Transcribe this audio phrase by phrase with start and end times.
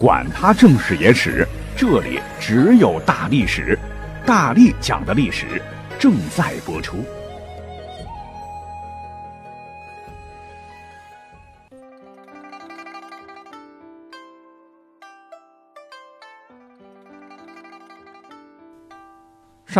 [0.00, 3.78] 管他正史野史，这里只有大历史，
[4.24, 5.60] 大力讲的历史
[5.98, 7.04] 正在播出。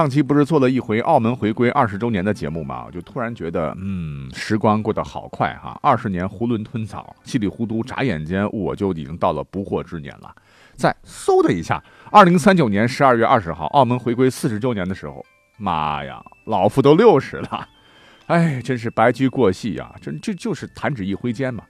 [0.01, 2.85] 上期不是做了一回澳门回归二十周年的节目吗？
[2.87, 5.79] 我就突然觉得，嗯，时光过得好快哈！
[5.83, 10.35] 二十年囫囵吞枣，稀里糊涂，眨眼间我就已经到了不惑之年了。
[10.75, 15.23] 再嗖的一下，二零三九年十二月二十号，澳门回归四十周年的时候，
[15.59, 17.69] 妈呀，老夫都六十了，
[18.29, 19.95] 哎，真是白驹过隙呀！
[20.01, 21.63] 真这就是弹指一挥间嘛。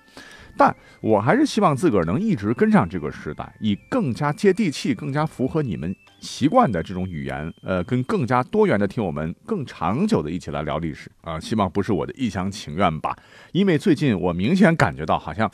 [0.60, 5.96] 但我还是希望自个儿能一直跟上这个时代，以更加接地气、更加符合你们。
[6.20, 13.16] 习惯的这种语言，呃，跟更加多元的听友们更长久的一起来聊历史啊，希望不是我的一厢情愿吧？
[13.52, 15.50] 因为最近我明显感觉到好像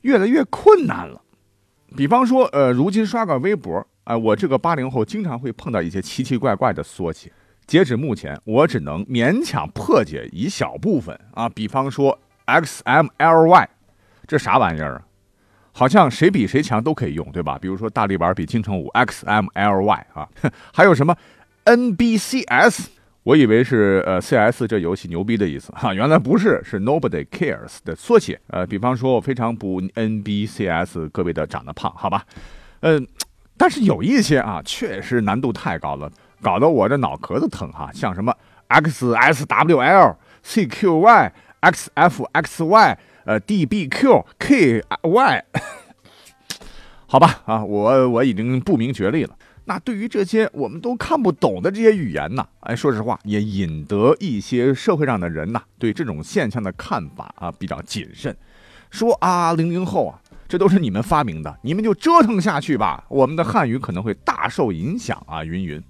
[0.00, 1.22] 越来越困难了。
[1.96, 7.30] 比方说，呃，如今刷个微博，哎，我这个八零后经常会碰到一些奇奇怪怪的缩写。
[7.68, 11.48] 截止目前，我只能勉强破解一小部分啊。
[11.48, 13.68] 比方说，XMLY，
[14.26, 15.02] 这啥玩意儿啊？
[15.76, 17.58] 好像谁比谁强都可以用，对吧？
[17.60, 20.28] 比如说大力丸比金城武，XMLY 啊，
[20.72, 21.16] 还有什么
[21.64, 22.86] NBCS？
[23.24, 28.40] 我以为是呃 CS 这游戏牛逼的意思哈，原来不是，是 Nobody Cares 的缩写。
[28.48, 32.24] 呃，比方说我非常不 NBCS，各位的长得胖，好吧？
[32.80, 33.04] 嗯，
[33.56, 36.08] 但是有一些啊，确实难度太高了，
[36.40, 37.90] 搞得我这脑壳子疼哈。
[37.92, 38.32] 像什么
[38.68, 42.96] XSWL、CQY、XFXY。
[43.24, 45.44] 呃，D B Q K Y，
[47.06, 49.36] 好吧，啊，我我已经不明觉厉了。
[49.66, 58.36] 那对于这些我们都看不懂的这些语言呢，哎，说实话，也引得一些社会上的人呐，对这种现象的看法啊比较谨慎，
[58.90, 65.82] 说啊，零零后啊，这都是你们发明的，你们就折腾下去吧，我们的汉语可能会大受影响啊，云云。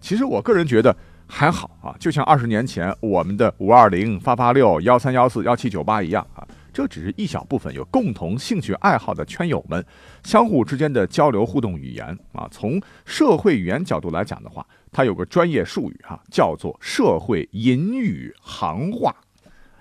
[0.00, 6.46] 其实我个人觉得还好啊，就像二十年前我们的五二零、八八六、幺三幺四、幺七九八一样啊。
[6.72, 9.82] 这只是一小部分有共同兴趣爱好的圈友们
[10.22, 12.46] 相互之间的交流互动语言啊。
[12.50, 19.16] 从社会语言角度来讲的话，它有个专业术语哈，叫做社会隐语行话，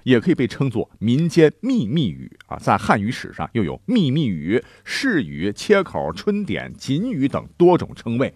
[0.03, 2.57] 也可以被称作民间秘密语啊。
[2.57, 8.34] 在汉语史上又有秘密语、市语、切口、春点、锦语等多种称谓。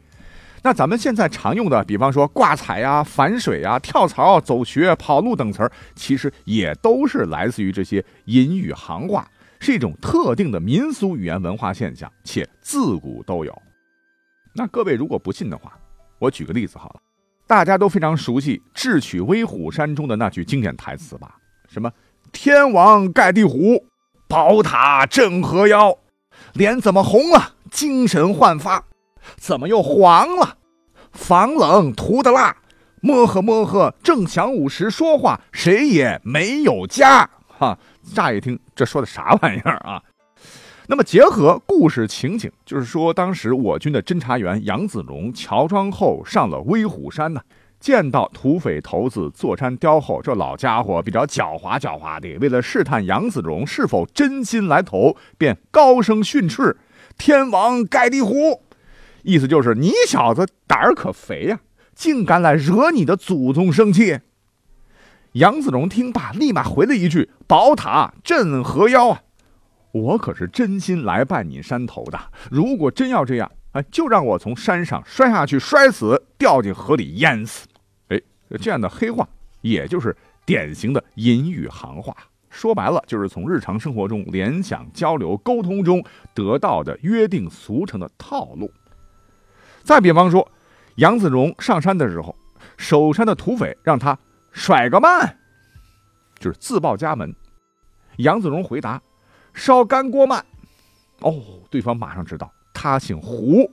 [0.61, 9.25] 那咱们现在常用的，比方说挂彩呀、反水呀、跳槽、走穴、跑路等词儿，其实也都是来自于这些隐语行话，
[9.59, 13.61] 是一种特定的民俗语言文化现象，且自古都有。
[14.53, 15.73] 那各位如果不信的话，
[16.17, 17.01] 我举个例子好了，
[17.47, 21.37] 大家都非常熟悉《智取威虎山》中的那句经典台词吧？
[21.69, 21.89] 什么
[22.33, 23.85] “天王盖地虎，
[24.27, 25.97] 宝塔镇河妖”，
[26.53, 27.53] 脸怎么红了？
[27.71, 28.83] 精神焕发。
[29.37, 30.57] 怎么又黄了？
[31.11, 32.55] 防冷涂的蜡，
[33.01, 37.29] 摸呵摸呵，正晌午时说话，谁也没有家。
[37.47, 37.77] 哈，
[38.13, 40.01] 乍一听这说的啥玩意儿啊？
[40.87, 47.41] 那么结合故事情景，就是说当时我军的侦察员杨子荣乔装后上了威虎山呢，
[47.79, 56.77] 见到土匪头子坐山雕后，这老家伙比较狡猾狡猾的，为了试探杨子荣是否真心来投，便高声训斥
[57.17, 58.63] ：“天王盖地虎！”
[59.23, 61.59] 意思就是你小子胆儿可肥呀，
[61.93, 64.19] 竟敢来惹你的祖宗生气！
[65.33, 69.21] 杨子荣听罢，立马回了一句：“宝塔镇河妖啊，
[69.91, 72.19] 我可是真心来拜你山头的。
[72.49, 77.67] 如果真要这样，哎，就让我从山上摔下去，摔死，掉进河里淹死。
[78.07, 78.19] 哎，
[78.59, 79.27] 这样的黑话，
[79.61, 80.15] 也就是
[80.45, 82.15] 典型的隐语行话。
[82.49, 86.03] 说白了，就是从日常生活中联想、交流、沟通中
[86.33, 88.71] 得到的约定俗成的套路。
[89.83, 90.49] 再比方说，
[90.95, 92.35] 杨子荣上山的时候，
[92.77, 94.17] 守山的土匪让他
[94.51, 95.37] 甩个慢，
[96.39, 97.33] 就是自报家门。
[98.17, 99.01] 杨子荣回答
[99.53, 100.45] ：“烧干锅慢。”
[101.21, 103.69] 哦，对方马上知道他姓胡，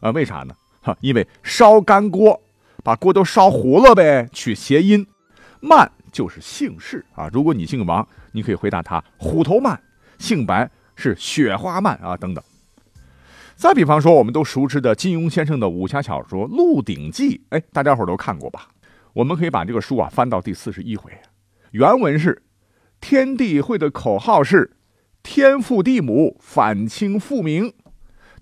[0.00, 0.54] 啊，为啥呢？
[0.80, 2.40] 哈，因为烧干锅，
[2.84, 5.06] 把锅都烧糊了呗，取谐音。
[5.60, 9.76] 慢就是姓氏啊，如果你姓王，你可以回答他虎头慢；
[10.18, 12.42] 姓白是雪花慢啊，等等。
[13.58, 18.68] 再比方说，我们都熟知的金庸先生的武侠小说《鹿鼎记》，哎，大家伙都看过吧？
[19.12, 21.10] 我们可以把这个书啊翻到第四十一回，
[21.72, 22.40] 原文是：
[23.00, 24.76] 天地会的口号是
[25.24, 27.72] “天父地母，反清复明”，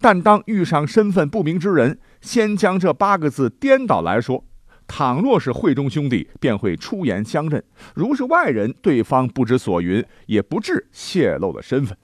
[0.02, 4.44] 但当遇上身份不明之人，先将这八个字颠倒来说，
[4.86, 7.58] 倘若是会中兄弟，便会出言相认；
[7.94, 11.96] 如是外人，对方不知所云，也不至泄露了身份。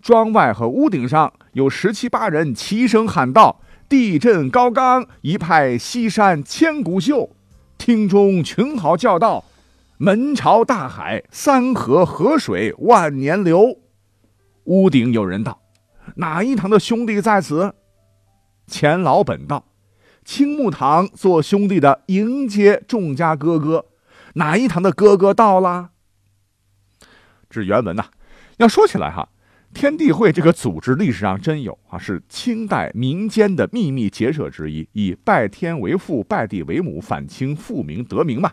[0.00, 7.30] 庄外和屋顶上有十七八人齐声喊道：“地震高冈，一派西山千古秀。”
[7.76, 9.44] 厅中群豪叫道
[9.98, 13.78] ：“门朝大海，三河河水万年流。”
[14.64, 15.60] 屋顶有人道
[16.16, 17.74] ：“哪一堂的兄弟在此？”
[18.66, 19.64] 钱老本道
[20.24, 23.86] ：“青木堂做兄弟的迎接众家哥哥，
[24.34, 25.90] 哪一堂的哥哥到了？”
[27.50, 28.06] 这原文呐。
[28.58, 29.28] 要说起来哈，
[29.74, 38.50] 天地会这个组织历史上真有啊，是清代民间的秘密结社之一，以拜天为父、拜地为母，反清复明得名嘛。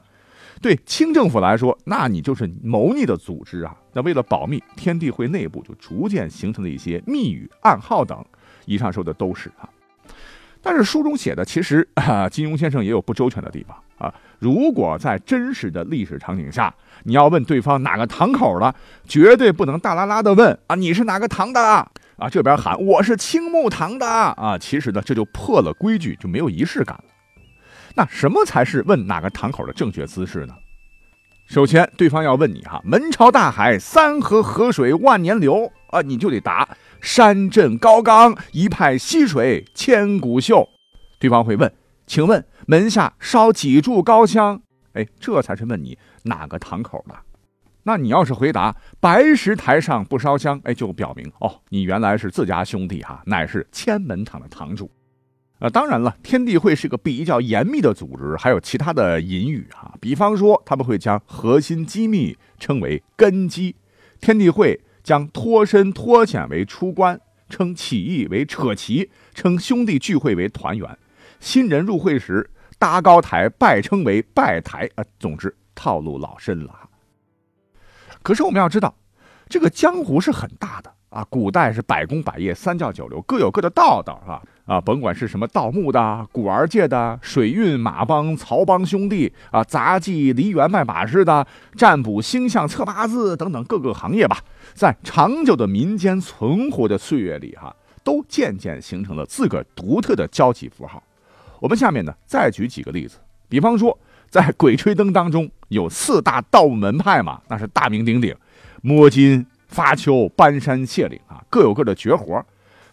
[0.61, 3.75] 对清政府来说，那你就是谋逆的组织啊。
[3.93, 8.23] 那为了保密，天地会内部就逐渐形成了一些密语、暗号等。
[8.65, 9.69] 以上说的都是啊。
[10.61, 14.13] 但是书中写的，其实啊，金庸先生也有不周全的地方啊。
[14.39, 16.73] 如果在真实的历史场景下，
[17.03, 18.73] 你要问对方哪个堂口的，
[19.07, 22.29] 绝对不能大拉拉的问啊，你是哪个堂的啊？
[22.29, 24.57] 这边喊我是青木堂的啊。
[24.57, 27.03] 其实呢，这就破了规矩，就没有仪式感了。
[27.95, 30.53] 那什么才是问哪个堂口的正确姿势呢？
[31.47, 36.67] 首先，对方要问你哈，门朝大海，三河河水万年流啊，你就得答。
[37.01, 40.67] 山镇高冈，一派溪水千古秀。
[41.19, 41.71] 对方会问
[42.07, 44.61] ：“请问门下烧几柱高香？”
[44.93, 47.15] 哎，这才是问你哪个堂口的。
[47.83, 54.89] 那你要是回答“白石台上不烧香”，哎，就表明哦，你原来是自家兄弟哈，乃是千门堂的堂主。
[55.59, 59.93] 呃，当然了，天地会是个比较严密的组织，还有其他的隐语哈。
[60.01, 63.75] 比方说，他们会将核心机密称为根基。
[64.19, 64.81] 天地会。
[65.05, 70.97] 将脱身脱险为出关，称起义为扯旗，称兄弟聚会为团圆。
[71.39, 75.03] 新人入会时搭高台拜称为拜台啊。
[75.19, 76.73] 总之套路老深了。
[78.21, 78.95] 可是我们要知道，
[79.47, 80.91] 这个江湖是很大的。
[81.09, 84.41] 啊，古代是百工百业、三教九流，各有各的道道，啊？
[84.65, 94.39] 啊，甭管是什么盗墓的、古玩界的、水运马帮、曹帮兄弟啊、杂技、梨园卖把式的、占卜、星象、测八字等等各个行业吧，
[94.73, 97.73] 在长久的民间存活的岁月里，哈，
[98.03, 101.01] 都渐渐形成了自个儿独特的交际符号。
[101.59, 103.17] 我们下面呢，再举几个例子，
[103.49, 103.97] 比方说，
[104.29, 108.35] 在《鬼吹灯》当中有四大盗墓门派嘛，那是大名鼎鼎，
[108.81, 109.45] 摸金。
[109.67, 112.41] 发丘、搬山卸岭啊，各有各的绝活。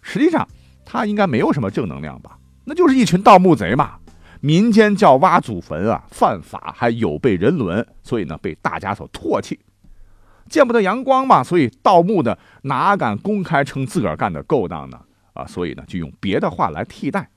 [0.00, 0.48] 实际上，
[0.84, 2.36] 他应该没有什么正能量吧？
[2.64, 3.98] 那就是一群盗墓贼嘛。
[4.40, 9.60] 民间叫挖祖坟啊，犯法还有悖人伦，所以呢，被大家所唾弃。
[10.48, 14.98] 见不得阳光嘛，所以盗墓的哪敢公开称自个儿干的勾当呢？
[15.34, 17.28] 啊，所以呢，就用别的话来替代。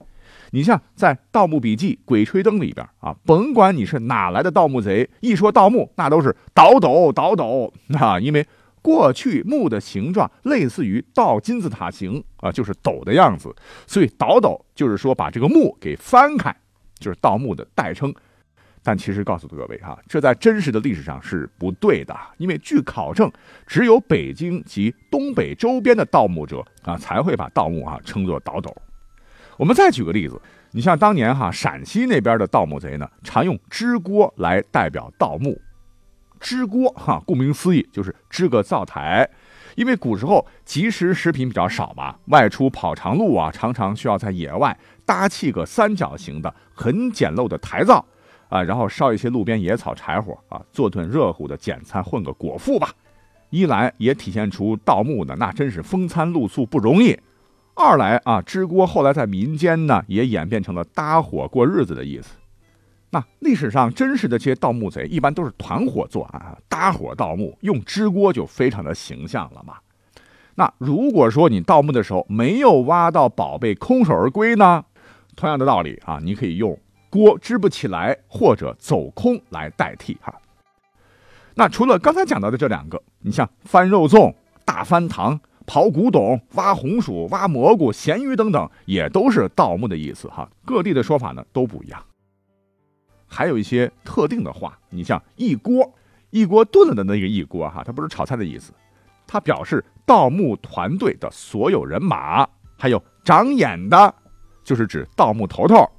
[0.56, 8.48] 你像在《盗墓笔记》《鬼吹灯》里边啊，甭管你是哪来的盗墓贼，一说盗墓，那都是倒斗倒斗 啊，因为。
[8.81, 13.52] 过去墓的形状类似于倒金字塔形啊，就是斗的样子，
[13.88, 16.56] 所以倒斗就是说把这个墓给翻开，
[17.00, 18.13] 就是盗墓的代称。
[18.84, 23.31] 但其实告诉各位哈，这在真实的历史上是不对的，因为据考证，
[23.66, 28.72] 只有北京及东北周边的盗墓者啊才会把盗墓啊称作倒斗。
[29.57, 30.42] 我们再举个例子，
[30.72, 35.60] 你像当年哈陕西那边的盗墓贼呢，常用支锅来代表盗墓。
[36.40, 39.28] 支锅哈，顾名思义就是支个灶台，
[39.75, 48.06] 因为古时候即食食品比较少嘛，外出跑长路啊，常常需要在野外搭砌个三角形的很简陋的台灶
[48.50, 52.90] 啊，然后烧一些路边野草柴火啊，做顿热乎的简餐，混个果腹吧。
[53.50, 57.18] 一来也体现出盗墓的那真是风餐露宿不容易；
[57.76, 62.36] 二来啊，支锅后来在民间呢也演变成了搭伙过日子的意思。
[63.10, 69.76] 那历史上真实的这些盗墓贼，一般都是团伙作案，搭伙盗墓，用支锅就非常的形象了嘛。
[70.56, 74.86] 那如果说你盗墓的时候没有挖到宝贝，空手而归呢？
[75.36, 76.80] 同样的道理啊，你可以用
[77.10, 80.34] 锅支不起来或者走空来代替哈。
[81.56, 90.50] 那除了刚才讲到的这两个，你像翻肉粽、大翻糖、刨古董、挖红薯、挖蘑菇、咸鱼等等，也都是盗墓的意思哈。
[90.66, 92.04] 各地的说法呢都不一样。
[93.28, 95.92] 还有一些特定的话，你像一锅
[96.30, 98.72] 一锅炖了的那个一锅哈，它不是炒菜的意思，
[99.26, 102.48] 它表示盗墓团队的所有人马。
[102.78, 104.14] 还有长眼的，
[104.64, 105.90] 就是指盗墓头头；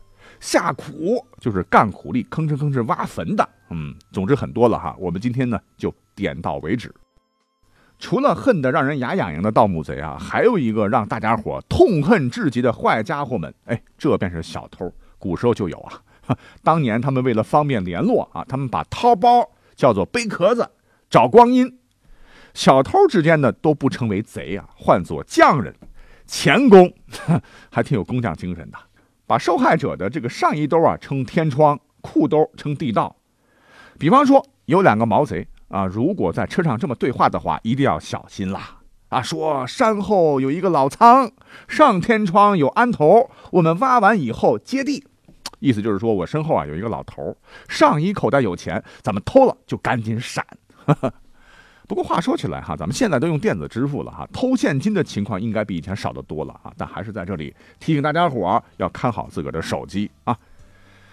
[0.40, 3.48] 下苦就是干苦力，吭哧吭哧挖坟的。
[3.70, 4.94] 嗯，总之很多了哈。
[4.98, 6.94] 我们今天呢就点到为止。
[7.98, 14.92] 除了恨得让人牙痒痒的盗墓贼啊，还有一个让大家伙痛恨至极的坏家伙们，哎，这便是小偷。
[15.18, 16.00] 古时候就有啊。
[16.62, 20.68] 当年他们为了方便联络啊，他们把掏包叫做背壳子，
[21.08, 21.78] 找光阴。
[22.52, 25.74] 小偷之间呢都不称为贼啊，唤作匠人、
[26.26, 26.92] 钳工，
[27.70, 28.78] 还挺有工匠精神的。
[29.26, 33.16] 把受害者的这个上衣兜啊称天窗，裤兜称地道。
[33.98, 38.78] 比方说有两个毛贼啊，如果在车上这么对话的话，一定要小心啦！
[39.08, 41.30] 啊，说山后有一个老仓，
[41.68, 45.06] 上天窗有安头，我们挖完以后接地。
[45.58, 47.36] 意思就是说我身后啊有一个老头，
[47.68, 50.44] 上衣口袋有钱，咱们偷了就赶紧闪。
[51.88, 56.72] 不过话说起来哈，咱们现在都用电子支付了哈，偷现金的情况应该比以前少得多了啊。
[56.76, 60.36] 但还是在这里提醒大家伙儿要看好自个儿的手机啊。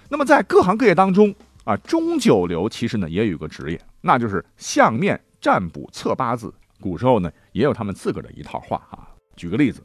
[0.10, 1.33] 那么在各行各业当中
[1.63, 6.53] 啊，中九流其实呢也有个职业，那就是相面占卜测八字。
[6.79, 9.08] 古时候呢也有他们自个儿的一套话啊。
[9.36, 9.82] 举个例子，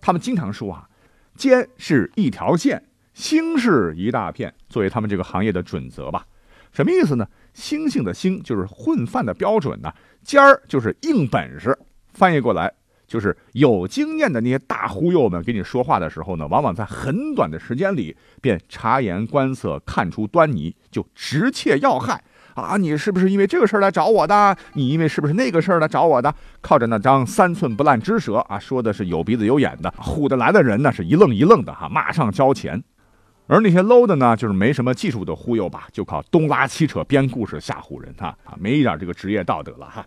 [0.00, 0.88] 他们经常说啊，
[1.36, 6.26] 尖是一条线，星是一大片，作为他们这个行业的准则吧。
[6.72, 7.26] 什么意思呢？
[7.54, 9.92] 星星的星就是混饭的标准呢。
[10.22, 11.78] 尖儿就是硬本事，
[12.12, 12.72] 翻译过来
[13.06, 22.22] 就是有经验的那些大忽悠们给你说话的时候呢，往往在很短的时间里便察言观色，看出端倪，就直切要害
[22.54, 22.76] 啊！
[22.76, 24.56] 你是不是因为这个事儿来找我的？
[24.74, 26.34] 你因为是不是那个事儿来找我的？
[26.60, 32.82] 靠着那张三寸不烂之舌啊，说的是有鼻子有眼的，唬得来的人呢是一愣一愣的哈，马上交钱。
[33.46, 40.06] 而那些 low 的呢，就是没什么技术的忽悠吧，就靠东拉西扯编故事吓唬人哈啊，没一点这个职业道德了哈。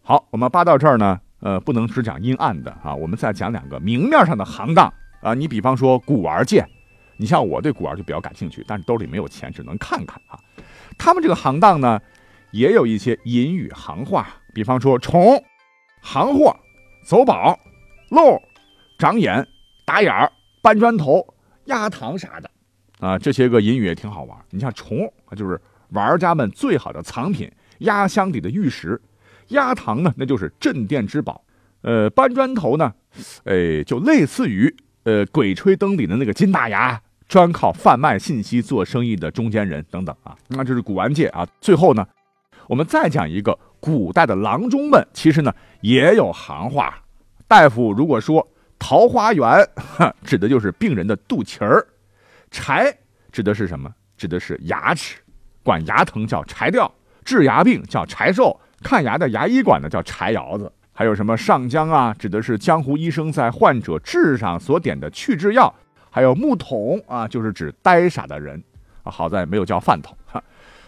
[0.00, 5.34] 好，我们扒到这儿呢，呃，不能只讲阴暗的啊，我们再讲两个明面上的行当啊。
[5.34, 6.66] 你比方说古玩界，
[7.18, 10.40] 你像我对古玩就比较感兴趣，但是兜里没有钱，只能看看啊。
[10.96, 12.00] 他们这个行当呢，
[12.50, 15.38] 也有一些隐语行话，比方说虫、
[16.00, 16.56] 行货、
[17.04, 17.60] 走宝、
[18.08, 18.40] 漏、
[18.98, 19.46] 长眼、
[19.84, 20.32] 打眼儿、
[20.62, 21.22] 搬砖头、
[21.66, 22.50] 压糖啥的。
[23.00, 24.38] 啊，这些个隐语也挺好玩。
[24.48, 25.60] 你像虫，就是
[25.90, 28.98] 玩家们最好的藏品，压箱底的玉石；
[29.48, 31.44] 压堂呢，那就是镇店之宝。
[31.82, 32.94] 呃，搬砖头呢，
[33.44, 40.34] 哎，就类似于呃《鬼吹灯》里的那个金大牙，专靠贩卖信息做生意的中间人等等啊。
[40.48, 41.46] 那这是古玩界啊。
[41.60, 42.06] 最后呢，
[42.68, 47.02] 我们再讲一个古代的郎中们，其实呢也有行话。
[47.46, 48.48] 大夫如果说
[48.78, 49.44] 桃花源，
[50.24, 51.86] 指的就是病人的肚脐儿。
[52.50, 52.96] 柴
[53.30, 53.92] 指的是什么？
[54.16, 55.18] 指的是牙齿，
[55.62, 56.90] 管牙疼叫柴吊，
[57.24, 60.70] 治牙病叫柴寿，看牙的牙医馆呢叫柴窑子。
[60.92, 62.14] 还有什么上江啊？
[62.16, 65.74] 指的是江湖医生在患者痣上所点的去痣药。
[66.08, 68.62] 还有木桶啊，就是指呆傻的人
[69.02, 69.10] 啊。
[69.10, 70.40] 好在没有叫饭桶哈。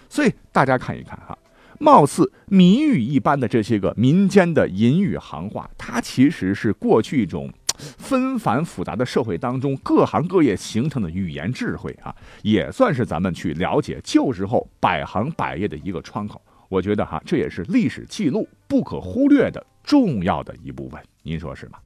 [0.08, 1.36] 所以大家看一看哈，
[1.80, 7.52] 貌似谜语一般的这些个民间的隐语行话，它其实是过去一种。
[7.78, 16.40] 纷繁复杂的社会当中，各行各业形成的语言智慧啊，也算是咱们去了解旧时候百行百业的一个窗口。
[16.68, 21.00] 我觉得哈，这也是历史记录不可忽略的重要的一部分。
[21.22, 21.78] 您说是吗？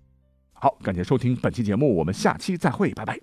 [0.55, 3.21] 好，感谢收听本期节目，我们下期再会，拜拜。